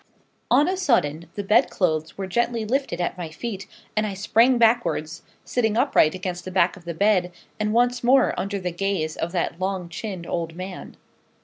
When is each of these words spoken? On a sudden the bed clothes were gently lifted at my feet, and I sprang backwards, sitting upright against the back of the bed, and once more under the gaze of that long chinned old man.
On 0.49 0.67
a 0.67 0.77
sudden 0.77 1.29
the 1.35 1.43
bed 1.43 1.69
clothes 1.69 2.17
were 2.17 2.25
gently 2.25 2.65
lifted 2.65 2.99
at 2.99 3.19
my 3.19 3.29
feet, 3.29 3.67
and 3.95 4.07
I 4.07 4.15
sprang 4.15 4.57
backwards, 4.57 5.21
sitting 5.45 5.77
upright 5.77 6.15
against 6.15 6.43
the 6.43 6.49
back 6.49 6.75
of 6.75 6.85
the 6.85 6.95
bed, 6.95 7.31
and 7.59 7.71
once 7.71 8.03
more 8.03 8.33
under 8.35 8.59
the 8.59 8.71
gaze 8.71 9.15
of 9.15 9.31
that 9.33 9.59
long 9.59 9.89
chinned 9.89 10.25
old 10.25 10.55
man. 10.55 10.97